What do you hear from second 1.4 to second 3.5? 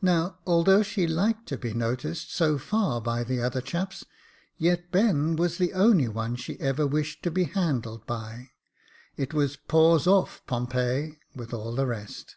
to be noticed so far by the